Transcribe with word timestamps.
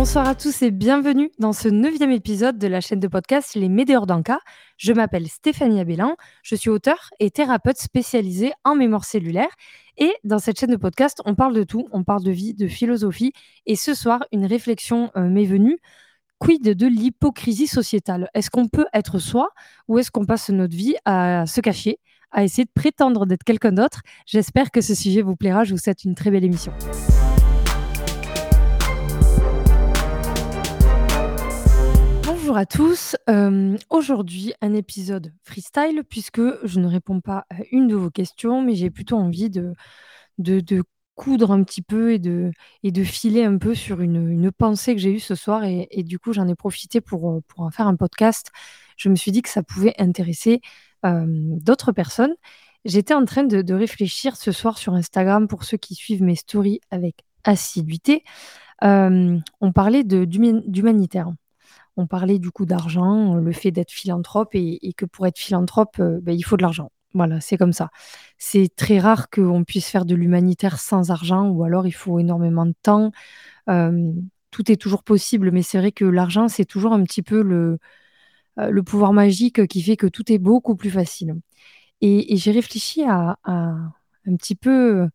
Bonsoir 0.00 0.26
à 0.26 0.34
tous 0.34 0.62
et 0.62 0.70
bienvenue 0.70 1.30
dans 1.38 1.52
ce 1.52 1.68
neuvième 1.68 2.10
épisode 2.10 2.56
de 2.56 2.66
la 2.66 2.80
chaîne 2.80 3.00
de 3.00 3.06
podcast 3.06 3.54
Les 3.54 3.68
Médéors 3.68 4.06
d'Anka. 4.06 4.38
Je 4.78 4.94
m'appelle 4.94 5.28
Stéphanie 5.28 5.78
Abélin, 5.78 6.16
je 6.42 6.54
suis 6.54 6.70
auteur 6.70 7.10
et 7.20 7.30
thérapeute 7.30 7.76
spécialisée 7.76 8.52
en 8.64 8.76
mémoire 8.76 9.04
cellulaire. 9.04 9.50
Et 9.98 10.10
dans 10.24 10.38
cette 10.38 10.58
chaîne 10.58 10.70
de 10.70 10.76
podcast, 10.76 11.20
on 11.26 11.34
parle 11.34 11.54
de 11.54 11.64
tout, 11.64 11.86
on 11.92 12.02
parle 12.02 12.24
de 12.24 12.30
vie, 12.30 12.54
de 12.54 12.66
philosophie. 12.66 13.34
Et 13.66 13.76
ce 13.76 13.92
soir, 13.92 14.24
une 14.32 14.46
réflexion 14.46 15.10
euh, 15.18 15.28
m'est 15.28 15.44
venue. 15.44 15.78
Quid 16.38 16.62
de 16.62 16.86
l'hypocrisie 16.86 17.66
sociétale? 17.66 18.30
Est-ce 18.32 18.48
qu'on 18.48 18.68
peut 18.68 18.86
être 18.94 19.18
soi 19.18 19.50
ou 19.86 19.98
est-ce 19.98 20.10
qu'on 20.10 20.24
passe 20.24 20.48
notre 20.48 20.74
vie 20.74 20.96
à 21.04 21.44
se 21.46 21.60
cacher, 21.60 21.98
à 22.30 22.42
essayer 22.42 22.64
de 22.64 22.72
prétendre 22.74 23.26
d'être 23.26 23.44
quelqu'un 23.44 23.72
d'autre? 23.72 24.00
J'espère 24.24 24.70
que 24.70 24.80
ce 24.80 24.94
sujet 24.94 25.20
vous 25.20 25.36
plaira. 25.36 25.64
Je 25.64 25.74
vous 25.74 25.78
souhaite 25.78 26.04
une 26.04 26.14
très 26.14 26.30
belle 26.30 26.44
émission. 26.44 26.72
Bonjour 32.50 32.58
à 32.58 32.66
tous. 32.66 33.16
Euh, 33.28 33.78
aujourd'hui, 33.90 34.54
un 34.60 34.74
épisode 34.74 35.32
freestyle 35.44 36.02
puisque 36.02 36.40
je 36.66 36.80
ne 36.80 36.88
réponds 36.88 37.20
pas 37.20 37.44
à 37.48 37.58
une 37.70 37.86
de 37.86 37.94
vos 37.94 38.10
questions, 38.10 38.60
mais 38.60 38.74
j'ai 38.74 38.90
plutôt 38.90 39.16
envie 39.18 39.50
de, 39.50 39.72
coudre 41.14 41.52
un 41.52 41.62
petit 41.62 41.80
peu 41.80 42.12
et 42.12 42.18
de, 42.18 42.50
filer 43.04 43.44
un 43.44 43.56
peu 43.56 43.76
sur 43.76 44.00
une, 44.00 44.50
pensée 44.50 44.96
que 44.96 45.00
j'ai 45.00 45.12
eue 45.12 45.20
ce 45.20 45.36
soir. 45.36 45.62
Et, 45.62 46.02
du 46.02 46.18
coup, 46.18 46.32
j'en 46.32 46.48
ai 46.48 46.56
profité 46.56 47.00
pour, 47.00 47.40
pour 47.46 47.60
en 47.60 47.70
faire 47.70 47.86
un 47.86 47.94
podcast. 47.94 48.50
Je 48.96 49.10
me 49.10 49.14
suis 49.14 49.30
dit 49.30 49.42
que 49.42 49.48
ça 49.48 49.62
pouvait 49.62 49.94
intéresser 49.98 50.60
euh, 51.06 51.26
d'autres 51.28 51.92
personnes. 51.92 52.34
J'étais 52.84 53.14
en 53.14 53.26
train 53.26 53.44
de, 53.44 53.74
réfléchir 53.74 54.34
ce 54.36 54.50
soir 54.50 54.76
sur 54.76 54.94
Instagram 54.94 55.46
pour 55.46 55.62
ceux 55.62 55.76
qui 55.76 55.94
suivent 55.94 56.24
mes 56.24 56.34
stories 56.34 56.80
avec 56.90 57.24
assiduité. 57.44 58.24
Euh, 58.82 59.38
on 59.60 59.70
parlait 59.70 60.02
d'humanitaire 60.02 61.30
on 62.00 62.06
parlait 62.06 62.38
du 62.38 62.50
coup 62.50 62.66
d'argent, 62.66 63.34
le 63.34 63.52
fait 63.52 63.70
d'être 63.70 63.90
philanthrope 63.90 64.50
et, 64.54 64.92
que 64.96 65.04
pour 65.04 65.26
être 65.26 65.38
philanthrope, 65.38 65.96
euh, 66.00 66.18
ben, 66.22 66.32
il 66.32 66.42
faut 66.42 66.56
de 66.56 66.62
l'argent. 66.62 66.90
Voilà, 67.14 67.40
c'est 67.40 67.56
comme 67.56 67.72
ça. 67.72 67.90
C'est 68.38 68.74
très 68.74 68.98
rare 69.00 69.30
qu'on 69.30 69.64
puisse 69.64 69.88
faire 69.88 70.04
de 70.04 70.14
l'humanitaire 70.14 70.78
sans 70.80 71.10
argent 71.10 71.48
ou 71.48 71.64
alors 71.64 71.86
il 71.86 71.92
faut 71.92 72.18
énormément 72.18 72.66
de 72.66 72.74
temps. 72.82 73.12
Euh, 73.68 74.12
tout 74.50 74.70
est 74.72 74.76
toujours 74.76 75.02
possible, 75.04 75.50
mais 75.52 75.62
c'est 75.62 75.78
vrai 75.78 75.92
que 75.92 76.04
l'argent, 76.04 76.48
c'est 76.48 76.64
toujours 76.64 76.92
un 76.92 77.02
petit 77.04 77.22
peu 77.22 77.42
le, 77.42 77.78
euh, 78.58 78.70
le 78.70 78.82
pouvoir 78.82 79.12
magique 79.12 79.66
qui 79.68 79.82
fait 79.82 79.96
que 79.96 80.06
tout 80.06 80.32
est 80.32 80.38
beaucoup 80.38 80.76
plus 80.76 80.90
facile. 80.90 81.34
Et, 82.00 82.36
j'ai 82.36 82.52
réfléchi 82.52 83.04
à, 83.04 83.38
un 83.44 84.36
petit 84.36 84.54
peu 84.54 85.08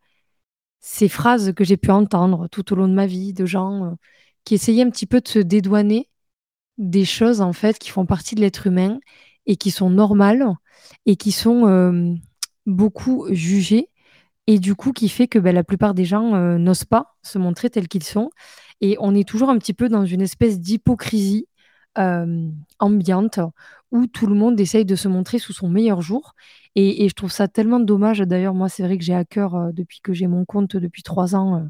ces 0.81 1.09
phrases 1.09 1.53
que 1.53 1.63
j'ai 1.63 1.78
pu 1.78 1.91
entendre 1.91 2.47
tout 2.50 2.73
au 2.73 2.75
long 2.75 2.88
de 2.88 2.94
ma 2.94 3.08
vie 3.08 3.33
de 3.33 3.45
gens 3.45 3.97
qui 4.45 4.56
essayaient 4.56 4.83
un 4.83 4.89
petit 4.91 5.08
peu 5.08 5.22
de 5.22 5.28
se 5.28 5.39
dédouaner 5.39 6.09
des 6.78 7.06
choses 7.06 7.42
en 7.42 7.54
fait 7.54 7.80
qui 7.80 7.90
font 7.90 8.06
partie 8.06 8.36
de 8.36 8.42
l'être 8.42 8.68
humain 8.68 9.00
et 9.45 9.56
qui 9.56 9.72
sont 9.72 9.90
normales 9.90 10.45
et 11.06 11.16
qui 11.16 11.31
sont 11.31 11.68
euh, 11.68 12.14
beaucoup 12.66 13.28
jugées 13.31 13.90
et 14.48 14.59
du 14.59 14.76
coup 14.76 14.92
qui 14.92 15.09
fait 15.09 15.28
que 15.28 15.40
ben, 15.40 15.53
la 15.56 15.64
plupart 15.64 15.94
des 15.94 16.06
gens 16.06 16.36
euh, 16.36 16.58
n'osent 16.58 16.86
pas 16.86 17.16
se 17.23 17.38
montrer 17.38 17.70
tels 17.70 17.88
qu'ils 17.88 18.03
sont. 18.03 18.30
Et 18.81 18.98
on 19.00 19.16
est 19.16 19.28
toujours 19.28 19.50
un 19.50 19.58
petit 19.58 19.73
peu 19.73 19.90
dans 19.90 20.06
une 20.06 20.22
espèce 20.22 20.59
d'hypocrisie 20.59 21.48
euh, 21.98 22.50
ambiante 22.80 23.40
où 23.92 24.08
tout 24.08 24.28
le 24.28 24.36
monde 24.36 24.59
essaye 24.59 24.86
de 24.86 24.96
se 24.96 25.08
montrer 25.08 25.40
sous 25.40 25.53
son 25.53 25.70
meilleur 25.70 26.02
jour. 26.02 26.36
Et, 26.76 27.08
je 27.08 27.14
trouve 27.14 27.31
ça 27.31 27.48
tellement 27.48 27.80
dommage. 27.80 28.20
D'ailleurs 28.20 28.53
moi 28.53 28.70
c'est 28.70 28.84
vrai 28.84 28.98
que 28.98 29.03
j'ai 29.03 29.16
à 29.16 29.26
cœur 29.26 29.73
depuis 29.73 30.02
que 30.02 30.14
j'ai 30.14 30.28
mon 30.28 30.46
compte 30.46 30.76
depuis 30.76 31.03
trois 31.03 31.36
ans 31.36 31.68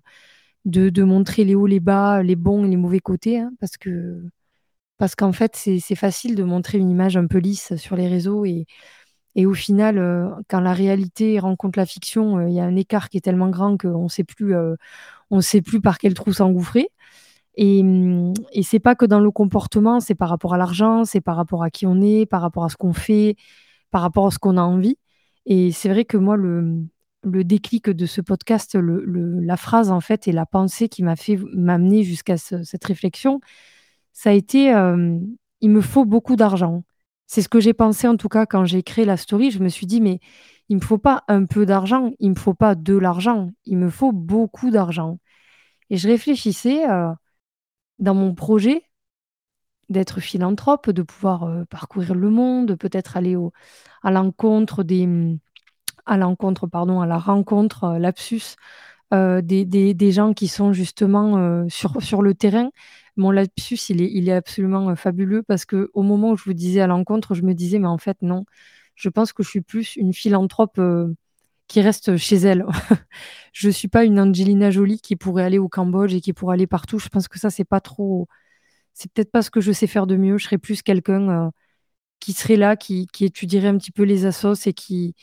de, 0.66 0.90
de, 0.90 1.04
montrer 1.04 1.46
les 1.46 1.56
hauts 1.56 1.68
les 1.68 1.80
bas 1.80 2.24
les 2.24 2.36
bons 2.36 2.66
et 2.66 2.70
les 2.70 2.78
mauvais 2.78 3.00
côtés 3.00 3.40
hein, 3.40 3.52
parce 3.60 3.78
que 3.78 4.24
parce 4.98 5.16
qu'en 5.16 5.32
fait, 5.34 5.56
c'est 5.56 5.96
facile 5.96 6.36
de 6.36 6.44
montrer 6.44 6.78
une 6.78 6.90
image 6.90 7.18
un 7.18 7.28
peu 7.28 7.38
lisse 7.38 7.76
sur 7.76 7.96
les 7.96 8.08
réseaux 8.08 8.46
et, 8.46 8.66
et 9.36 9.46
au 9.46 9.54
final, 9.54 9.98
euh, 9.98 10.30
quand 10.50 10.62
la 10.62 10.74
réalité 10.74 11.40
rencontre 11.40 11.78
la 11.78 11.86
fiction, 11.86 12.38
euh, 12.38 12.50
il 12.50 12.56
y 12.56 12.60
a 12.60 12.64
un 12.64 12.76
écart 12.76 13.10
qui 13.10 13.18
est 13.18 13.22
tellement 13.22 13.50
grand 13.50 13.78
qu'on 13.78 14.04
ne 14.04 14.10
sait 14.10 14.24
plus, 14.24 14.56
euh, 14.56 14.76
sait 15.42 15.62
plus 15.62 15.82
par 15.82 15.98
quel 15.98 16.14
trou 16.14 16.34
s'engouffrer. 16.34 16.90
Et, 17.58 17.84
et 18.54 18.64
c'est 18.64 18.80
pas 18.80 18.96
que 18.96 19.06
dans 19.06 19.20
le 19.20 19.32
comportement, 19.32 20.00
c'est 20.00 20.16
par 20.16 20.30
rapport 20.30 20.54
à 20.54 20.58
l'argent, 20.58 21.06
c'est 21.06 21.22
par 21.22 21.38
rapport 21.38 21.64
à 21.64 21.70
qui 21.70 21.86
on 21.86 22.02
est, 22.02 22.26
par 22.26 22.42
rapport 22.42 22.66
à 22.66 22.70
ce 22.70 22.78
qu'on 22.78 22.94
fait, 22.94 23.36
par 23.92 24.02
rapport 24.02 24.28
à 24.28 24.32
ce 24.32 24.40
qu'on 24.40 24.58
a 24.58 24.62
envie. 24.62 24.98
Et 25.46 25.72
c'est 25.72 25.90
vrai 25.90 26.06
que 26.06 26.18
moi, 26.18 26.38
le, 26.38 26.86
déclic 27.24 27.90
de 27.90 28.06
ce 28.06 28.22
podcast, 28.22 28.78
la 28.78 29.58
phrase 29.58 29.90
en 29.92 30.02
fait 30.02 30.28
et 30.28 30.32
la 30.32 30.46
pensée 30.46 30.90
qui 30.90 31.04
m'a 31.04 31.16
fait 31.16 31.40
m'amener 31.54 32.04
jusqu'à 32.04 32.38
cette 32.38 32.84
réflexion, 32.86 33.40
ça 34.16 34.30
a 34.32 34.34
été 34.34 34.72
il 35.62 35.70
me 35.70 35.82
faut 35.82 36.06
beaucoup 36.06 36.36
d'argent. 36.36 36.84
C'est 37.28 37.42
ce 37.42 37.50
que 37.50 37.60
j'ai 37.60 37.74
pensé 37.74 38.08
en 38.08 38.18
tout 38.18 38.30
cas 38.30 38.46
quand 38.46 38.66
j'ai 38.66 38.82
créé 38.82 39.06
la 39.06 39.18
story. 39.18 39.52
Je 39.52 39.60
me 39.60 39.70
suis 39.70 39.86
dit, 39.86 40.02
mais 40.02 40.20
il 40.70 40.78
me 40.78 40.82
faut 40.82 40.98
pas 40.98 41.24
un 41.28 41.46
peu 41.46 41.66
d'argent, 41.66 42.12
il 42.20 42.32
me 42.32 42.36
faut 42.36 42.54
pas 42.54 42.76
de 42.76 42.96
l'argent, 42.96 43.52
il 43.66 43.78
me 43.78 43.90
faut 43.90 44.12
beaucoup 44.14 44.72
d'argent. 44.72 45.20
Et 45.90 45.98
je 45.98 46.08
réfléchissais 46.08 46.84
dans 48.00 48.16
mon 48.16 48.34
projet 48.34 48.84
d'être 49.90 50.20
philanthrope, 50.22 50.90
de 50.90 51.04
pouvoir 51.04 51.66
parcourir 51.70 52.16
le 52.16 52.30
monde, 52.30 52.76
peut-être 52.76 53.18
aller 53.18 53.36
au, 53.36 53.52
à 54.02 54.12
l'encontre 54.12 54.84
des 54.84 55.38
à 56.06 56.18
l'encontre 56.18 56.68
pardon 56.68 57.02
à 57.02 57.08
la 57.08 57.18
rencontre 57.18 57.98
lapsus 58.00 58.56
des, 59.12 59.66
des, 59.66 59.94
des, 59.94 60.12
gens 60.12 60.34
qui 60.34 60.48
sont 60.48 60.74
justement 60.74 61.68
sur, 61.70 62.02
sur 62.02 62.22
le 62.22 62.34
terrain 62.34 62.70
mon 63.18 63.32
lapsus, 63.32 63.80
il 63.90 64.30
est, 64.30 64.32
absolument 64.32 64.90
euh, 64.90 64.96
fabuleux 64.96 65.44
parce 65.44 65.66
que 65.66 65.90
au 65.94 66.04
moment 66.04 66.32
où 66.32 66.38
je 66.38 66.44
vous 66.46 66.54
disais 66.54 66.82
à 66.82 66.88
l'encontre, 66.88 67.34
je 67.36 67.44
me 67.44 67.54
disais, 67.54 67.80
mais 67.80 67.88
en 67.88 67.98
fait, 67.98 68.18
non. 68.22 68.46
Je 68.96 69.10
pense 69.10 69.34
que 69.34 69.44
je 69.44 69.50
suis 69.50 69.62
plus 69.62 69.96
une 69.98 70.14
philanthrope 70.14 70.80
euh, 70.80 71.14
qui 71.68 71.82
reste 71.82 72.18
chez 72.18 72.38
elle. 72.38 72.66
je 73.54 73.70
suis 73.70 73.88
pas 73.88 74.06
une 74.06 74.20
Angelina 74.20 74.72
Jolie 74.72 75.00
qui 75.02 75.16
pourrait 75.16 75.44
aller 75.44 75.60
au 75.60 75.70
Cambodge 75.70 76.14
et 76.14 76.22
qui 76.22 76.34
pourrait 76.34 76.56
aller 76.56 76.68
partout. 76.68 77.00
Je 77.00 77.10
pense 77.10 77.28
que 77.28 77.40
ça, 77.40 77.50
c'est 77.50 77.66
pas 77.66 77.82
trop. 77.82 78.28
C'est 78.94 79.12
peut-être 79.12 79.32
pas 79.32 79.42
ce 79.42 79.52
que 79.52 79.62
je 79.62 79.72
sais 79.72 79.88
faire 79.88 80.08
de 80.08 80.18
mieux. 80.18 80.38
Je 80.38 80.46
serais 80.46 80.58
plus 80.58 80.82
quelqu'un 80.84 81.48
euh, 81.48 81.50
qui 82.20 82.34
serait 82.34 82.58
là, 82.58 82.76
qui, 82.78 83.08
étudierait 83.22 83.68
un 83.70 83.78
petit 83.78 83.92
peu 83.92 84.04
les 84.04 84.26
assos 84.26 84.56
et 84.68 84.74
qui, 84.74 85.16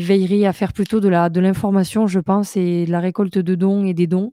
veillerait 0.00 0.46
à 0.46 0.52
faire 0.52 0.72
plutôt 0.72 1.00
de 1.00 1.08
de 1.28 1.40
l'information, 1.40 2.06
je 2.06 2.20
pense, 2.20 2.56
et 2.56 2.86
de 2.86 2.90
la 2.90 3.00
récolte 3.00 3.38
de 3.38 3.54
dons 3.54 3.84
et 3.86 3.94
des 3.94 4.06
dons. 4.06 4.32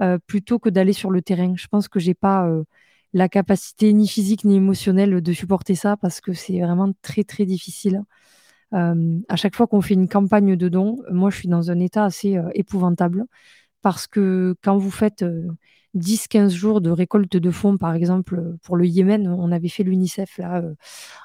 Euh, 0.00 0.18
plutôt 0.28 0.60
que 0.60 0.68
d'aller 0.68 0.92
sur 0.92 1.10
le 1.10 1.22
terrain. 1.22 1.54
Je 1.56 1.66
pense 1.66 1.88
que 1.88 1.98
j'ai 1.98 2.14
pas 2.14 2.46
euh, 2.46 2.62
la 3.14 3.28
capacité 3.28 3.92
ni 3.92 4.06
physique 4.06 4.44
ni 4.44 4.54
émotionnelle 4.56 5.20
de 5.20 5.32
supporter 5.32 5.74
ça 5.74 5.96
parce 5.96 6.20
que 6.20 6.34
c'est 6.34 6.60
vraiment 6.60 6.92
très 7.02 7.24
très 7.24 7.44
difficile. 7.46 8.02
Euh, 8.74 9.18
à 9.28 9.36
chaque 9.36 9.56
fois 9.56 9.66
qu'on 9.66 9.80
fait 9.80 9.94
une 9.94 10.08
campagne 10.08 10.54
de 10.54 10.68
dons, 10.68 10.98
moi 11.10 11.30
je 11.30 11.38
suis 11.38 11.48
dans 11.48 11.72
un 11.72 11.80
état 11.80 12.04
assez 12.04 12.38
épouvantable 12.54 13.24
parce 13.82 14.06
que 14.06 14.54
quand 14.62 14.76
vous 14.78 14.90
faites 14.90 15.24
10-15 15.94 16.50
jours 16.50 16.80
de 16.80 16.90
récolte 16.90 17.36
de 17.36 17.50
fonds, 17.50 17.76
par 17.76 17.94
exemple 17.94 18.40
pour 18.62 18.76
le 18.76 18.86
Yémen, 18.86 19.26
on 19.28 19.50
avait 19.52 19.68
fait 19.68 19.82
l'UNICEF 19.82 20.38
là 20.38 20.62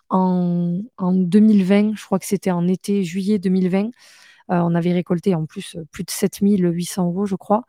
en, 0.10 0.82
en, 0.98 1.14
2020, 1.14 1.96
je 1.96 2.06
crois 2.06 2.20
que 2.20 2.26
c'était 2.26 2.52
en 2.52 2.68
été, 2.68 3.04
juillet 3.04 3.38
2020. 3.40 3.92
on 4.50 4.76
avait 4.76 4.94
récolté 4.94 5.36
en 5.36 5.46
plus 5.46 5.78
plus 5.92 6.04
de 6.06 6.12
7800 6.12 7.06
euros, 7.08 7.26
je 7.28 7.36
crois. 7.36 7.66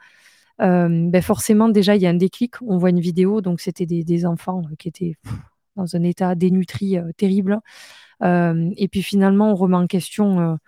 Euh, 0.60 0.88
ben 1.08 1.22
forcément, 1.22 1.68
déjà, 1.68 1.96
il 1.96 2.02
y 2.02 2.06
a 2.06 2.10
un 2.10 2.14
déclic. 2.14 2.60
On 2.62 2.78
voit 2.78 2.90
une 2.90 3.00
vidéo, 3.00 3.40
donc 3.40 3.60
c'était 3.60 3.86
des, 3.86 4.26
enfants 4.26 4.62
euh, 4.70 4.74
qui 4.78 4.88
étaient 4.88 5.16
dans 5.76 5.96
un 5.96 6.02
état 6.04 6.34
dénutri 6.34 6.98
euh, 6.98 7.10
terrible. 7.16 7.60
et 8.22 8.88
puis 8.90 9.02
finalement, 9.02 9.50
on 9.52 9.54
remet 9.56 9.76
en 9.76 9.86
question 9.86 10.58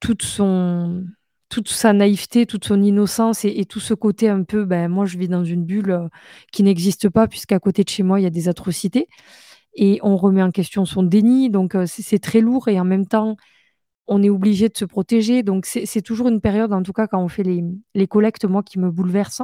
toute 0.00 0.22
son 0.22 1.04
toute 1.48 1.68
sa 1.68 1.94
naïveté, 1.94 2.44
toute 2.46 2.66
son 2.66 2.82
innocence 2.82 3.44
et, 3.46 3.64
tout 3.64 3.80
ce 3.80 3.94
côté 3.94 4.28
un 4.28 4.42
peu, 4.42 4.64
ben, 4.66 4.88
moi 4.88 5.06
je 5.06 5.16
vis 5.16 5.28
dans 5.28 5.44
une 5.44 5.64
bulle 5.64 6.10
qui 6.52 6.62
n'existe 6.62 7.08
pas 7.08 7.26
puisqu'à 7.26 7.58
côté 7.58 7.84
de 7.84 7.88
chez 7.88 8.02
moi 8.02 8.20
il 8.20 8.24
y 8.24 8.26
a 8.26 8.30
des 8.30 8.48
atrocités 8.48 9.08
et 9.74 9.98
on 10.02 10.16
remet 10.16 10.42
en 10.42 10.50
question 10.50 10.84
son 10.84 11.02
déni, 11.02 11.50
donc 11.50 11.74
c'est 11.86 12.18
très 12.18 12.40
lourd 12.42 12.68
et 12.68 12.78
en 12.80 12.84
même 12.84 13.06
temps 13.06 13.36
on 14.08 14.22
est 14.22 14.30
obligé 14.30 14.68
de 14.68 14.76
se 14.76 14.84
protéger. 14.84 15.42
Donc, 15.42 15.66
c'est 15.66 16.02
toujours 16.02 16.28
une 16.28 16.40
période, 16.40 16.72
en 16.72 16.82
tout 16.82 16.92
cas, 16.92 17.06
quand 17.06 17.22
on 17.22 17.28
fait 17.28 17.44
les, 17.44 18.06
collectes, 18.08 18.44
moi, 18.46 18.62
qui 18.62 18.78
me 18.78 18.90
bouleverse. 18.90 19.42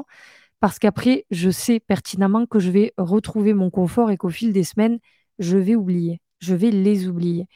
Parce 0.60 0.78
qu'après, 0.78 1.26
je 1.30 1.50
sais 1.50 1.80
pertinemment 1.80 2.46
que 2.46 2.58
je 2.58 2.70
vais 2.70 2.94
retrouver 2.96 3.52
mon 3.54 3.70
confort 3.70 4.10
et 4.10 4.16
qu'au 4.16 4.30
fil 4.30 4.52
des 4.52 4.64
semaines, 4.64 4.98
je 5.38 5.58
vais 5.58 5.74
oublier. 5.74 6.22
Je 6.40 6.54
vais 6.54 6.70
les 6.70 7.06
oublier. 7.08 7.46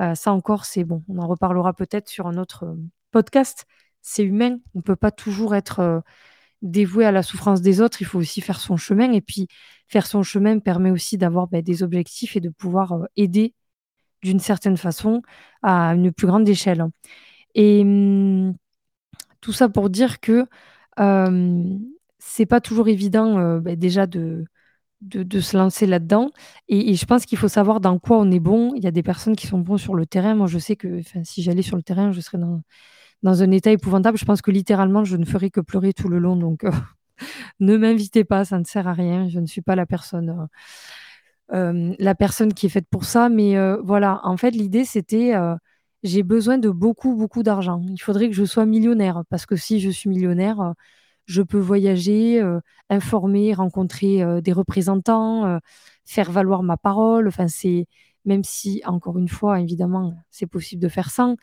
Euh, 0.00 0.14
ça 0.14 0.32
encore, 0.32 0.64
c'est 0.64 0.84
bon. 0.84 1.04
On 1.08 1.18
en 1.18 1.26
reparlera 1.28 1.74
peut-être 1.74 2.08
sur 2.08 2.26
un 2.26 2.38
autre 2.38 2.64
euh, 2.64 2.76
podcast. 3.10 3.66
C'est 4.00 4.24
humain. 4.24 4.58
On 4.74 4.78
ne 4.78 4.82
peut 4.82 4.96
pas 4.96 5.10
toujours 5.10 5.54
être 5.54 5.80
euh, 5.80 6.00
dévoué 6.62 7.04
à 7.04 7.12
la 7.12 7.22
souffrance 7.22 7.60
des 7.60 7.80
autres. 7.82 8.00
Il 8.00 8.06
faut 8.06 8.18
aussi 8.18 8.40
faire 8.40 8.60
son 8.60 8.76
chemin. 8.76 9.12
Et 9.12 9.20
puis, 9.20 9.48
faire 9.88 10.06
son 10.06 10.22
chemin 10.22 10.58
permet 10.60 10.90
aussi 10.90 11.18
d'avoir 11.18 11.48
ben, 11.48 11.62
des 11.62 11.82
objectifs 11.82 12.36
et 12.36 12.40
de 12.40 12.48
pouvoir 12.50 13.06
aider 13.16 13.54
d'une 14.22 14.40
certaine 14.40 14.76
façon 14.76 15.22
à 15.62 15.94
une 15.94 16.12
plus 16.12 16.26
grande 16.26 16.48
échelle. 16.48 16.84
Et 17.54 17.84
mmh, 17.84 18.54
tout 19.40 19.52
ça 19.52 19.68
pour 19.68 19.90
dire 19.90 20.20
que 20.20 20.46
c'est 22.18 22.46
pas 22.46 22.60
toujours 22.60 22.88
évident, 22.88 23.38
heu, 23.38 23.60
bah, 23.60 23.76
déjà 23.76 24.06
de 24.06 24.44
se 25.40 25.56
lancer 25.56 25.86
là-dedans 25.86 26.30
et 26.68 26.94
je 26.94 27.06
pense 27.06 27.24
qu'il 27.24 27.38
faut 27.38 27.48
savoir 27.48 27.80
dans 27.80 27.98
quoi 27.98 28.18
on 28.18 28.30
est 28.30 28.40
bon. 28.40 28.74
Il 28.76 28.82
y 28.82 28.86
a 28.86 28.90
des 28.90 29.02
personnes 29.02 29.36
qui 29.36 29.46
sont 29.46 29.58
bons 29.58 29.76
sur 29.78 29.94
le 29.94 30.06
terrain. 30.06 30.34
Moi, 30.34 30.46
je 30.48 30.58
sais 30.58 30.76
que, 30.76 31.00
si 31.24 31.42
j'allais 31.42 31.62
sur 31.62 31.76
le 31.76 31.82
terrain, 31.82 32.12
je 32.12 32.20
serais 32.20 32.38
dans 33.22 33.42
un 33.42 33.50
état 33.52 33.70
épouvantable. 33.70 34.18
Je 34.18 34.24
pense 34.24 34.42
que 34.42 34.50
littéralement, 34.50 35.04
je 35.04 35.16
ne 35.16 35.24
ferais 35.24 35.50
que 35.50 35.60
pleurer 35.60 35.92
tout 35.92 36.08
le 36.08 36.18
long 36.18 36.36
donc 36.36 36.64
ne 37.60 37.76
m'invitez 37.76 38.24
pas, 38.24 38.44
ça 38.44 38.58
ne 38.58 38.64
sert 38.64 38.88
à 38.88 38.92
rien. 38.92 39.28
Je 39.28 39.40
ne 39.40 39.46
suis 39.46 39.62
pas 39.62 39.76
la 39.76 39.86
personne, 39.86 40.48
heu, 41.52 41.56
hem, 41.56 41.94
la 41.98 42.14
personne 42.14 42.54
qui 42.54 42.66
est 42.66 42.68
faite 42.68 42.86
pour 42.90 43.04
ça 43.04 43.28
mais 43.28 43.56
heu, 43.56 43.80
voilà, 43.84 44.20
en 44.24 44.36
fait, 44.36 44.50
l'idée, 44.52 44.84
c'était, 44.84 45.34
heu, 45.36 45.56
j'ai 46.02 46.22
besoin 46.22 46.58
de 46.58 46.70
beaucoup, 46.70 47.14
beaucoup 47.16 47.42
d'argent. 47.42 47.82
Il 47.90 47.98
faudrait 48.00 48.28
que 48.28 48.34
je 48.34 48.44
sois 48.44 48.66
millionnaire 48.66 49.22
parce 49.30 49.46
que 49.46 49.56
si 49.56 49.80
je 49.80 49.90
suis 49.90 50.08
millionnaire, 50.10 50.74
je 51.26 51.42
peux 51.42 51.58
voyager, 51.58 52.42
informer, 52.90 53.54
rencontrer, 53.54 54.22
des 54.42 54.52
représentants, 54.52 55.58
faire 56.06 56.30
valoir 56.32 56.62
ma 56.62 56.76
parole. 56.76 57.28
Enfin, 57.28 57.48
c'est 57.48 57.86
même 58.24 58.44
si, 58.44 58.82
encore 58.86 59.18
une 59.18 59.28
fois, 59.28 59.60
évidemment, 59.60 60.14
c'est 60.30 60.46
possible 60.46 60.82
de 60.82 60.88
faire 60.88 61.10
sans. 61.10 61.36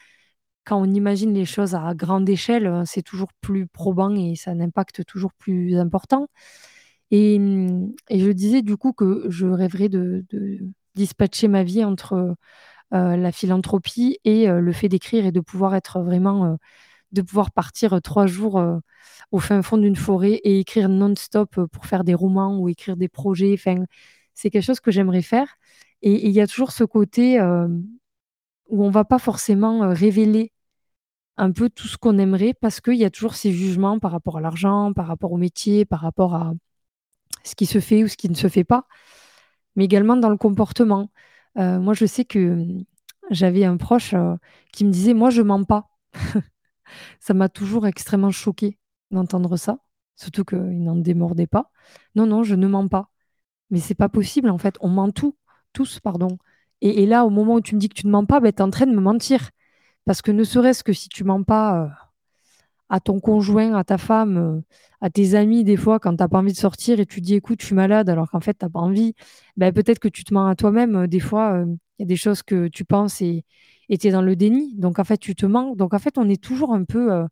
Quand 0.65 0.81
on 0.81 0.85
imagine 0.93 1.33
les 1.33 1.45
choses 1.45 1.75
à 1.75 1.93
grande 1.95 2.27
échelle, 2.29 2.83
c'est 2.85 3.03
toujours 3.03 3.29
plus 3.41 3.67
probant 3.67 4.15
et 4.15 4.35
ça 4.35 4.51
a 4.51 4.53
un 4.55 4.59
impact 4.61 5.05
toujours 5.05 5.33
plus 5.33 5.77
important 5.77 6.27
et 7.15 8.19
je 8.19 8.31
disais 8.31 8.61
du 8.61 8.77
coup 8.77 8.93
que 8.93 9.25
je 9.29 9.47
rêverais 9.47 9.89
de 9.89 10.25
dispatcher 10.95 11.47
ma 11.47 11.63
vie 11.63 11.83
entre, 11.85 12.13
heu 12.15 12.35
la 12.93 13.31
philanthropie 13.33 14.19
et 14.25 14.49
heu, 14.49 14.59
le 14.61 14.73
fait 14.73 14.89
d'écrire 14.89 15.25
et 15.25 15.31
de 15.33 15.41
pouvoir 15.41 15.75
être 15.75 16.01
vraiment, 16.01 16.53
heu, 16.53 16.57
de 17.13 17.21
pouvoir 17.23 17.51
partir, 17.51 18.01
3 18.03 18.27
jours, 18.27 18.61
au 19.31 19.39
fin 19.39 19.61
fond 19.63 19.77
d'une 19.77 19.95
forêt 19.97 20.33
et 20.45 20.59
écrire 20.61 20.89
non-stop, 20.89 21.59
pour 21.71 21.85
faire 21.87 22.03
des 22.05 22.15
romans 22.15 22.59
ou 22.59 22.69
écrire 22.69 22.97
des 22.97 23.09
projets. 23.09 23.57
C'est 24.35 24.49
quelque 24.51 24.63
chose 24.65 24.79
que 24.81 24.91
j'aimerais 24.91 25.21
faire 25.23 25.49
et 26.03 26.27
il 26.27 26.33
y 26.33 26.41
a 26.41 26.47
toujours 26.47 26.71
ce 26.73 26.83
côté, 26.85 27.41
où 28.69 28.83
on 28.85 28.89
va 28.91 29.05
pas 29.05 29.19
forcément, 29.19 29.89
révéler 29.93 30.51
un 31.37 31.51
peu 31.51 31.69
tout 31.69 31.87
ce 31.89 31.97
qu'on 31.97 32.17
aimerait 32.19 32.53
parce 32.61 32.81
qu'il 32.81 32.95
y 32.97 33.05
a 33.05 33.11
toujours 33.11 33.35
ces 33.35 33.51
jugements 33.53 33.99
par 33.99 34.11
rapport 34.11 34.37
à 34.39 34.41
l'argent, 34.41 34.93
par 34.93 35.07
rapport 35.07 35.33
au 35.33 35.37
métier, 35.37 35.85
par 35.85 36.01
rapport 36.01 36.35
à 36.35 36.53
ce 37.45 37.55
qui 37.55 37.65
se 37.65 37.79
fait 37.79 38.03
ou 38.03 38.07
ce 38.07 38.17
qui 38.17 38.29
ne 38.29 38.35
se 38.35 38.47
fait 38.49 38.63
pas, 38.65 38.85
mais 39.75 39.85
également 39.85 40.17
dans 40.17 40.29
le 40.29 40.37
comportement. 40.37 41.11
Heu, 41.57 41.79
moi, 41.79 41.93
je 41.93 42.05
sais 42.05 42.25
que, 42.25 42.39
mmh, 42.39 42.85
j'avais 43.31 43.65
un 43.65 43.77
proche, 43.77 44.13
heu, 44.13 44.37
qui 44.73 44.85
me 44.85 44.91
disait: 44.91 45.13
«Moi, 45.13 45.29
je 45.31 45.41
mens 45.41 45.63
pas». 45.63 45.89
Ça 47.19 47.33
m'a 47.33 47.49
toujours 47.49 47.87
extrêmement 47.87 48.31
choquée 48.31 48.77
d'entendre 49.11 49.57
ça, 49.57 49.79
surtout 50.15 50.43
qu'il 50.45 50.83
n'en 50.83 50.95
démordait 50.95 51.47
pas. 51.47 51.71
«Non, 52.15 52.25
non, 52.25 52.43
je 52.43 52.55
ne 52.55 52.67
mens 52.67 52.87
pas». 52.87 53.09
Mais 53.71 53.79
c'est 53.79 53.95
pas 53.95 54.09
possible, 54.09 54.49
en 54.49 54.57
fait, 54.59 54.77
on 54.81 54.89
ment 54.89 55.11
tout 55.11 55.37
tous, 55.73 55.99
pardon 56.01 56.37
et 56.81 57.05
là, 57.07 57.25
au 57.25 57.31
moment 57.31 57.55
où 57.55 57.61
tu 57.61 57.75
me 57.75 57.79
dis 57.79 57.89
que 57.89 57.95
tu 57.95 58.07
ne 58.07 58.11
mens 58.11 58.25
pas, 58.25 58.39
bah, 58.41 58.51
tu 58.51 58.57
es 58.59 58.61
en 58.61 58.69
train 58.71 58.85
de 58.85 58.91
me 58.93 59.01
mentir 59.01 59.51
parce 60.05 60.21
que 60.21 60.31
ne 60.31 60.43
serait-ce 60.43 60.83
que 60.83 60.93
si 60.93 61.09
tu 61.09 61.23
mens 61.25 61.43
pas, 61.43 61.85
heu, 61.85 61.89
à 62.89 62.99
ton 62.99 63.19
conjoint, 63.19 63.73
à 63.75 63.83
ta 63.83 63.97
femme, 63.97 64.37
heu, 64.37 64.63
à 65.01 65.09
tes 65.09 65.35
amis, 65.35 65.63
des 65.63 65.77
fois, 65.77 65.99
quand 65.99 66.15
tu 66.17 66.23
as 66.23 66.27
pas 66.29 66.39
envie 66.39 66.53
de 66.53 66.57
sortir 66.57 66.99
et 66.99 67.05
tu 67.05 67.21
dis: 67.21 67.35
«Écoute, 67.35 67.61
je 67.61 67.67
suis 67.67 67.75
malade», 67.75 68.09
alors 68.09 68.29
qu'en 68.29 68.39
fait, 68.41 68.57
tu 68.59 68.65
as 68.65 68.69
pas 68.69 68.79
envie, 68.79 69.13
bah, 69.57 69.71
peut-être 69.71 69.99
que 69.99 70.07
tu 70.07 70.23
te 70.23 70.33
mens 70.33 70.47
à 70.47 70.55
toi-même, 70.55 70.95
heu, 71.03 71.07
des 71.07 71.19
fois, 71.19 71.59
heu, 71.59 71.77
il 71.99 72.03
y 72.03 72.05
a 72.05 72.07
des 72.07 72.15
choses 72.17 72.43
que 72.43 72.67
tu 72.67 72.85
penses 72.85 73.21
et 73.21 73.45
tu 73.89 74.07
es 74.07 74.11
dans 74.11 74.21
le 74.21 74.35
déni, 74.35 74.75
donc 74.75 74.99
en 74.99 75.03
fait, 75.03 75.17
tu 75.17 75.35
te 75.35 75.45
mens. 75.45 75.75
Donc 75.75 75.93
en 75.93 75.99
fait, 75.99 76.17
on 76.17 76.27
est 76.29 76.41
toujours 76.41 76.73
un 76.73 76.83
peu, 76.83 77.25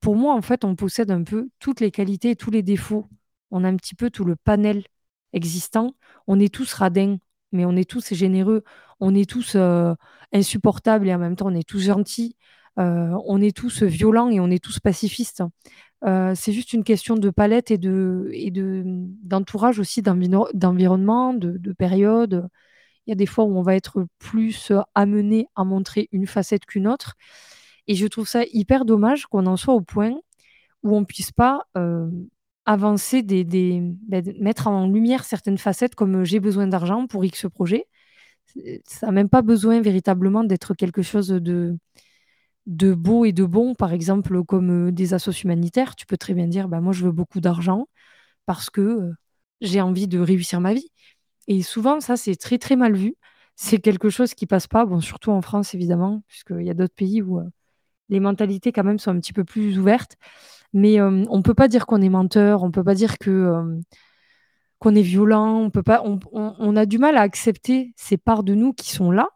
pour 0.00 0.16
moi, 0.16 0.34
en 0.34 0.42
fait, 0.42 0.64
on 0.64 0.74
possède 0.76 1.10
un 1.10 1.22
peu 1.24 1.50
toutes 1.58 1.80
les 1.80 1.90
qualités 1.90 2.30
et 2.30 2.36
tous 2.36 2.50
les 2.50 2.62
défauts. 2.62 3.06
On 3.50 3.64
a 3.64 3.68
un 3.68 3.76
petit 3.76 3.94
peu 3.94 4.10
tout 4.10 4.24
le 4.24 4.36
panel 4.36 4.84
existant. 5.32 5.94
On 6.26 6.40
est 6.40 6.52
tous 6.52 6.72
radins, 6.74 7.18
mais 7.52 7.64
on 7.66 7.76
est 7.76 7.88
tous 7.88 8.14
généreux. 8.14 8.64
On 9.00 9.14
est 9.14 9.28
tous, 9.28 9.56
insupportables 10.32 11.08
et 11.08 11.14
en 11.14 11.18
même 11.18 11.36
temps, 11.36 11.48
on 11.48 11.54
est 11.54 11.68
tous 11.68 11.80
gentils. 11.80 12.36
Heu, 12.78 13.12
on 13.26 13.40
est 13.42 13.56
tous 13.56 13.82
violents 13.82 14.30
et 14.30 14.40
on 14.40 14.50
est 14.50 14.62
tous 14.62 14.80
pacifistes. 14.80 15.42
Heu, 16.06 16.32
c'est 16.36 16.52
juste 16.52 16.72
une 16.74 16.84
question 16.84 17.16
de 17.16 17.30
palette 17.30 17.70
et 17.70 17.78
de 17.78 18.30
d'entourage 19.22 19.78
aussi, 19.80 20.02
d'environnement, 20.02 21.34
de 21.34 21.58
de 21.58 21.72
période. 21.72 22.48
Il 23.06 23.10
y 23.10 23.14
a 23.14 23.16
des 23.16 23.26
fois 23.26 23.44
où 23.44 23.56
on 23.58 23.62
va 23.62 23.76
être 23.76 24.06
plus, 24.18 24.72
amené 24.94 25.48
à 25.56 25.64
montrer 25.64 26.08
une 26.12 26.26
facette 26.26 26.66
qu'une 26.66 26.88
autre 26.88 27.14
et 27.88 27.94
je 27.96 28.06
trouve 28.06 28.28
ça 28.28 28.42
hyper 28.52 28.84
dommage 28.84 29.26
qu'on 29.26 29.46
en 29.46 29.56
soit 29.56 29.74
au 29.74 29.80
point 29.82 30.14
où 30.84 30.96
on 30.96 31.04
puisse 31.04 31.32
pas, 31.32 31.62
hem, 31.76 32.28
avancer 32.66 33.22
de 33.24 34.42
mettre 34.42 34.68
en 34.68 34.88
lumière 34.88 35.24
certaines 35.24 35.58
facettes 35.58 35.94
comme, 35.96 36.24
j'ai 36.24 36.40
besoin 36.40 36.66
d'argent 36.68 37.06
pour 37.08 37.24
X 37.24 37.46
projet. 37.54 37.86
Ça 38.86 39.08
a 39.08 39.12
même 39.12 39.28
pas 39.28 39.42
besoin 39.42 39.80
véritablement 39.82 40.44
d'être 40.44 40.74
quelque 40.74 41.02
chose, 41.02 41.28
de 41.28 41.76
de 42.70 42.94
beau 42.94 43.26
et 43.26 43.32
de 43.32 43.44
bon, 43.46 43.74
par 43.76 43.92
exemple, 43.94 44.44
comme, 44.44 44.88
heu, 44.90 44.92
des 44.92 45.14
assos 45.14 45.32
humanitaires. 45.44 45.96
Tu 45.96 46.06
peux 46.06 46.18
très 46.18 46.34
bien 46.34 46.48
dire: 46.48 46.68
«Bah, 46.68 46.80
moi, 46.82 46.94
je 46.94 47.04
veux 47.06 47.12
beaucoup 47.12 47.40
d'argent 47.42 47.88
parce 48.46 48.70
que, 48.70 48.80
heu, 48.82 49.14
j'ai 49.62 49.80
envie 49.82 50.08
de 50.08 50.20
réussir 50.20 50.60
ma 50.60 50.74
vie» 50.74 50.88
et 51.48 51.62
souvent 51.62 52.00
ça, 52.00 52.16
c'est 52.18 52.36
très, 52.36 52.58
très 52.58 52.76
mal 52.76 52.94
vu. 52.96 53.16
C'est 53.56 53.78
quelque 53.80 54.10
chose 54.10 54.34
qui 54.34 54.46
passe 54.46 54.66
pas, 54.68 54.86
bon, 54.86 55.00
surtout 55.00 55.30
en 55.32 55.42
France 55.42 55.74
évidemment, 55.74 56.22
puisqu'il 56.28 56.62
y 56.64 56.70
a 56.70 56.74
d'autres 56.74 56.94
pays 56.96 57.22
où, 57.22 57.40
heu, 57.40 57.50
les 58.10 58.20
mentalités 58.20 58.72
quand 58.72 58.84
même 58.84 58.98
sont 59.00 59.12
un 59.12 59.20
petit 59.20 59.32
peu 59.34 59.44
plus 59.44 59.78
ouvertes. 59.80 60.16
Mais, 60.74 61.00
on 61.02 61.42
peut 61.42 61.54
pas 61.54 61.68
dire 61.68 61.86
qu'on 61.86 62.02
est 62.02 62.08
menteur, 62.10 62.62
on 62.64 62.70
peut 62.72 62.84
pas 62.84 62.94
dire 62.96 63.18
que, 63.18 63.64
qu'on 64.80 64.94
est 64.96 65.02
violent, 65.02 65.58
on 65.60 65.70
peut 65.70 65.82
pas 65.84 66.02
on 66.06 66.20
on 66.32 66.76
a 66.76 66.86
du 66.86 66.98
mal 66.98 67.16
à 67.18 67.22
accepter 67.22 67.92
ces 67.96 68.18
parts 68.18 68.44
de 68.44 68.54
nous 68.54 68.72
qui 68.74 68.92
sont 68.92 69.10
là 69.12 69.28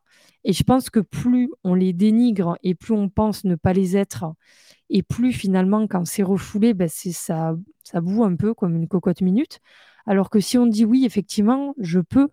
et 0.44 0.52
je 0.52 0.62
pense 0.64 0.91
que 0.91 1.00
plus 1.00 1.50
on 1.64 1.75
les 1.75 1.93
dénigre 1.93 2.58
et 2.62 2.75
plus 2.75 2.93
on 2.94 3.08
pense 3.08 3.44
ne 3.44 3.55
pas 3.56 3.73
les 3.73 3.96
être 3.96 4.26
et 4.91 5.02
plus 5.02 5.32
finalement 5.32 5.87
quand 5.88 6.05
c'est 6.06 6.23
refoulé, 6.23 6.75
c'est 6.88 7.12
ça 7.12 7.56
ça 7.85 8.00
bout 8.00 8.25
un 8.25 8.37
peu 8.37 8.55
comme 8.55 8.76
une 8.76 8.88
cocotte 8.88 9.20
minute. 9.23 9.61
Alors 10.06 10.31
que 10.31 10.41
si 10.41 10.58
on 10.58 10.67
dit: 10.67 10.85
«Oui, 10.85 11.05
effectivement, 11.06 11.75
je 11.79 12.00
peux 12.00 12.29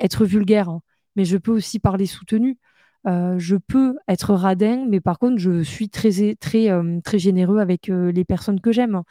être 0.00 0.24
vulgaire, 0.26 0.70
mais 1.16 1.24
je 1.24 1.36
peux 1.38 1.52
aussi 1.52 1.78
parler 1.80 2.06
soutenu». 2.06 2.58
Heu, 3.06 3.38
je 3.38 3.56
peux 3.56 3.96
être 4.08 4.34
radin, 4.34 4.86
mais 4.88 5.00
par 5.00 5.18
contre, 5.18 5.38
je 5.38 5.62
suis 5.62 5.88
très 5.90 6.36
très, 6.40 6.64
hem, 6.66 7.02
très 7.02 7.18
généreux 7.18 7.58
avec, 7.60 7.90
heu, 7.90 8.10
les 8.10 8.24
personnes 8.24 8.60
que 8.60 8.72
j'aime. 8.72 9.02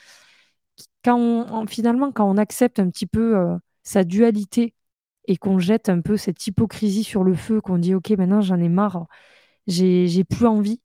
Quand 1.03 1.65
finalement, 1.67 2.11
quand 2.11 2.29
on 2.29 2.37
accepte 2.37 2.79
un 2.79 2.89
petit 2.89 3.05
peu, 3.07 3.35
sa 3.83 4.03
dualité 4.03 4.73
et 5.27 5.37
qu'on 5.37 5.59
jette 5.59 5.89
un 5.89 6.01
peu 6.01 6.17
cette 6.17 6.45
hypocrisie 6.47 7.03
sur 7.03 7.23
le 7.23 7.35
feu, 7.35 7.61
qu'on 7.61 7.77
dit: 7.77 7.93
«OK, 7.95 8.09
maintenant 8.11 8.41
j'en 8.41 8.59
ai 8.59 8.69
marre, 8.69 9.07
j'ai 9.67 10.23
plus 10.25 10.47
envie 10.47 10.81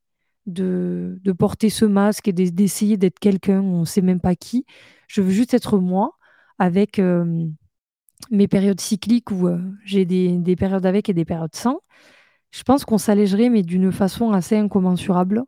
de 0.47 1.19
de 1.23 1.31
porter 1.33 1.69
ce 1.69 1.85
masque 1.85 2.27
et 2.29 2.33
d'e 2.33 2.49
d'essayer 2.51 2.97
d'être 2.97 3.19
quelqu'un, 3.19 3.61
on 3.61 3.85
sait 3.85 4.01
même 4.01 4.19
pas 4.21 4.35
qui. 4.35 4.65
Je 5.07 5.21
veux 5.21 5.31
juste 5.31 5.53
être 5.53 5.79
moi 5.79 6.13
avec, 6.59 6.99
hem, 6.99 7.53
mes 8.31 8.47
périodes 8.47 8.81
cycliques 8.81 9.31
où, 9.31 9.47
heu, 9.49 9.61
j'ai 9.85 10.05
des 10.05 10.37
des 10.39 10.55
périodes 10.55 10.85
avec 10.85 11.09
et 11.09 11.13
des 11.13 11.25
périodes 11.25 11.55
sans». 11.55 11.79
Je 12.51 12.63
pense 12.63 12.85
qu'on 12.85 12.97
s'allégerait, 12.99 13.49
mais 13.49 13.63
d'une 13.63 13.91
façon 13.91 14.31
assez 14.31 14.57
incommensurable 14.57 15.43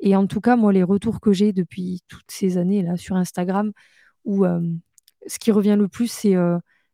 et 0.00 0.16
en 0.16 0.26
tout 0.26 0.40
cas, 0.40 0.56
moi, 0.56 0.72
les 0.72 0.82
retours 0.84 1.20
que 1.20 1.32
j'ai 1.32 1.52
depuis 1.52 2.02
toutes 2.08 2.30
ces 2.30 2.58
années-là 2.58 2.96
sur 2.98 3.16
Instagram 3.16 3.72
où, 4.24 4.44
hem, 4.46 4.80
ce 5.26 5.38
qui 5.40 5.52
revient 5.52 5.76
le 5.78 5.88
plus, 5.88 6.10
c'est, 6.10 6.34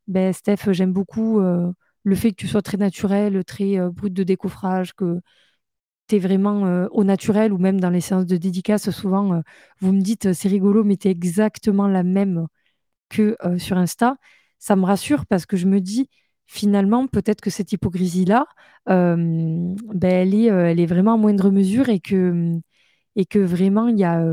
«Beh, 0.09 0.33
Steph, 0.33 0.73
j'aime 0.73 0.93
beaucoup, 0.93 1.41
heu, 1.41 1.73
le 2.05 2.15
fait 2.17 2.31
que 2.31 2.37
tu 2.37 2.49
sois 2.49 2.63
très 2.63 2.77
naturel, 2.79 3.45
très, 3.45 3.77
heu, 3.79 3.91
brut 3.91 4.13
de 4.13 4.23
décoffrage, 4.23 4.95
que 4.95 5.21
tu 6.09 6.17
es 6.17 6.19
vraiment, 6.19 6.67
heu, 6.67 6.89
au 6.93 7.05
naturel» 7.05 7.53
ou 7.53 7.59
même 7.59 7.81
dans 7.81 7.91
les 7.91 8.01
séances 8.03 8.27
de 8.27 8.37
dédicaces, 8.39 8.91
souvent, 8.91 9.43
vous 9.81 9.93
me 9.93 10.01
dites: 10.03 10.33
«C'est 10.35 10.49
rigolo, 10.51 10.85
mais 10.85 10.97
tu 10.99 11.09
es 11.09 11.13
exactement 11.13 11.89
la 11.89 12.05
même 12.05 12.47
que, 13.11 13.37
sur 13.59 13.79
Insta». 13.79 14.17
Ça 14.59 14.77
me 14.77 14.85
rassure 14.87 15.27
parce 15.27 15.47
que 15.47 15.57
je 15.59 15.67
me 15.67 15.81
dis: 15.81 16.09
«Finalement, 16.47 17.07
peut-être 17.09 17.41
que 17.43 17.51
cette 17.51 17.73
hypocrisie-là, 17.73 18.47
beh, 18.89 20.09
elle 20.09 20.35
est, 20.35 20.45
elle 20.47 20.81
est 20.81 20.87
vraiment 20.87 21.15
à 21.15 21.19
moindre 21.19 21.51
mesure 21.51 21.89
et 21.91 22.01
que, 22.01 22.59
et 23.17 23.27
que 23.27 23.39
vraiment 23.41 23.89
il 23.89 23.99
y 23.99 24.05
a, 24.05 24.25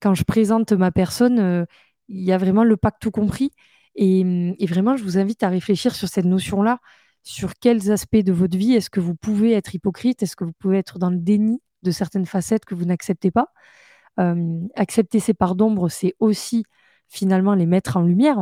quand 0.00 0.14
je 0.14 0.24
présente 0.24 0.72
ma 0.72 0.92
personne, 0.92 1.66
il 2.08 2.22
y 2.24 2.32
a 2.32 2.38
vraiment 2.38 2.64
le 2.64 2.76
pack 2.78 2.96
tout 3.00 3.10
compris» 3.12 3.52
et 3.96 4.24
mmh 4.24 4.54
et 4.58 4.66
vraiment 4.66 4.96
je 4.96 5.04
vous 5.04 5.18
invite 5.18 5.42
à 5.42 5.48
réfléchir 5.48 5.94
sur 5.94 6.08
cette 6.08 6.24
notion-là. 6.26 6.80
Sur 7.22 7.54
quels 7.54 7.90
aspects 7.92 8.16
de 8.16 8.32
votre 8.32 8.56
vie 8.58 8.74
est-ce 8.74 8.90
que 8.90 9.00
vous 9.00 9.14
pouvez 9.14 9.52
être 9.52 9.74
hypocrite? 9.74 10.22
Est-ce 10.22 10.36
que 10.36 10.44
vous 10.44 10.52
pouvez 10.58 10.78
être 10.78 10.98
dans 10.98 11.10
le 11.10 11.18
déni 11.18 11.60
de 11.82 11.90
certaines 11.90 12.26
facettes 12.26 12.64
que 12.66 12.74
vous 12.74 12.84
n'acceptez 12.86 13.30
pas? 13.30 13.48
Hem, 14.18 14.68
accepter 14.76 15.20
ces 15.20 15.34
parts 15.34 15.54
d'ombre, 15.56 15.88
c'est 15.90 16.14
aussi 16.20 16.64
finalement 17.08 17.54
les 17.54 17.66
mettre 17.66 17.96
en 17.98 18.02
lumière 18.02 18.38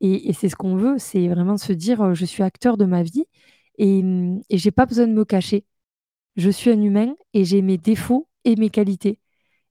et 0.00 0.32
c'est 0.34 0.48
ce 0.50 0.56
qu'on 0.56 0.76
veut, 0.76 0.96
c'est 0.98 1.28
vraiment 1.28 1.56
se 1.58 1.72
dire, 1.72 2.02
heu: 2.04 2.14
«Je 2.14 2.24
suis 2.26 2.42
acteur 2.42 2.76
de 2.78 2.84
ma 2.86 3.02
vie 3.04 3.24
et 3.78 4.02
mmh 4.02 4.42
et 4.50 4.58
j'ai 4.58 4.72
pas 4.72 4.86
besoin 4.86 5.06
de 5.08 5.12
me 5.14 5.24
cacher. 5.24 5.64
Je 6.36 6.50
suis 6.50 6.70
un 6.72 6.82
humain 6.82 7.14
et 7.34 7.44
j'ai 7.46 7.62
mes 7.62 7.78
défauts 7.78 8.28
et 8.44 8.56
mes 8.56 8.70
qualités» 8.70 9.20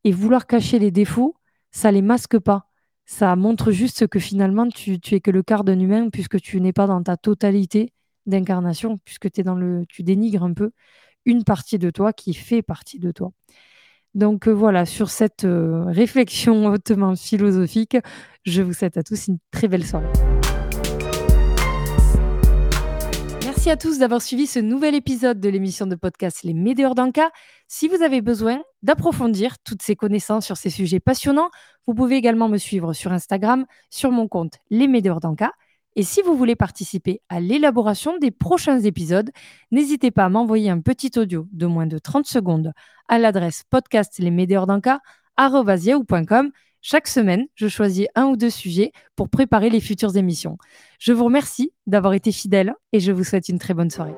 et 0.05 0.13
vouloir 0.13 0.47
cacher 0.47 0.79
les 0.79 0.91
défauts, 0.91 1.35
ça 1.71 1.91
les 1.91 2.01
masque 2.03 2.39
pas. 2.39 2.70
Ça 3.11 3.35
montre 3.35 3.71
juste 3.71 4.07
que 4.07 4.19
finalement, 4.19 4.69
tu, 4.69 4.97
es 5.11 5.19
que 5.19 5.31
le 5.31 5.43
quart 5.43 5.65
d'un 5.65 5.77
humain 5.77 6.09
puisque 6.09 6.39
tu 6.39 6.61
n'es 6.61 6.71
pas 6.71 6.87
dans 6.87 7.03
ta 7.03 7.17
totalité 7.17 7.91
d'incarnation, 8.25 8.99
puisque 9.03 9.37
es 9.37 9.43
dans 9.43 9.55
le, 9.55 9.83
tu 9.89 10.01
dénigres 10.01 10.43
un 10.43 10.53
peu 10.53 10.71
une 11.25 11.43
partie 11.43 11.77
de 11.77 11.89
toi 11.89 12.13
qui 12.13 12.33
fait 12.33 12.61
partie 12.61 12.99
de 12.99 13.11
toi. 13.11 13.33
Donc 14.15 14.47
euh, 14.47 14.51
voilà, 14.51 14.85
sur 14.85 15.09
cette 15.09 15.43
euh, 15.43 15.83
réflexion 15.87 16.67
hautement 16.67 17.17
philosophique, 17.17 17.97
je 18.45 18.61
vous 18.61 18.71
souhaite 18.71 18.95
à 18.95 19.03
tous 19.03 19.27
une 19.27 19.39
très 19.51 19.67
belle 19.67 19.85
soirée. 19.85 20.07
Merci 23.61 23.69
à 23.69 23.77
tous 23.77 23.99
d'avoir 23.99 24.23
suivi 24.23 24.47
ce 24.47 24.57
nouvel 24.57 24.95
épisode 24.95 25.39
de 25.39 25.47
l'émission 25.47 25.85
de 25.85 25.93
podcast 25.93 26.41
Les 26.41 26.55
Médéors 26.55 26.95
d'Anka. 26.95 27.29
Si 27.67 27.87
vous 27.87 28.01
avez 28.01 28.19
besoin 28.19 28.63
d'approfondir 28.81 29.59
toutes 29.59 29.83
ces 29.83 29.95
connaissances 29.95 30.47
sur 30.47 30.57
ces 30.57 30.71
sujets 30.71 30.99
passionnants, 30.99 31.51
vous 31.85 31.93
pouvez 31.93 32.15
également 32.15 32.49
me 32.49 32.57
suivre 32.57 32.93
sur 32.93 33.11
Instagram, 33.11 33.67
sur 33.91 34.09
mon 34.09 34.27
compte 34.27 34.55
Les 34.71 34.87
Médéors 34.87 35.19
d'Anka. 35.19 35.51
Et 35.95 36.01
si 36.01 36.23
vous 36.23 36.35
voulez 36.35 36.55
participer 36.55 37.21
à 37.29 37.39
l'élaboration 37.39 38.17
des 38.17 38.31
prochains 38.31 38.79
épisodes, 38.79 39.29
n'hésitez 39.69 40.09
pas 40.09 40.25
à 40.25 40.29
m'envoyer 40.29 40.71
un 40.71 40.81
petit 40.81 41.11
audio 41.19 41.45
de 41.51 41.67
moins 41.67 41.85
de 41.85 41.99
30 41.99 42.25
secondes 42.25 42.73
à 43.09 43.19
l'adresse 43.19 43.61
podcastlesmédéorsdanka.com 43.69 46.51
chaque 46.81 47.07
semaine, 47.07 47.45
je 47.55 47.67
choisis 47.67 48.07
un 48.15 48.25
ou 48.25 48.37
deux 48.37 48.49
sujets 48.49 48.91
pour 49.15 49.29
préparer 49.29 49.69
les 49.69 49.79
futures 49.79 50.17
émissions. 50.17 50.57
Je 50.99 51.13
vous 51.13 51.25
remercie 51.25 51.71
d'avoir 51.85 52.13
été 52.13 52.31
fidèle 52.31 52.73
et 52.91 52.99
je 52.99 53.11
vous 53.11 53.23
souhaite 53.23 53.49
une 53.49 53.59
très 53.59 53.73
bonne 53.73 53.91
soirée. 53.91 54.15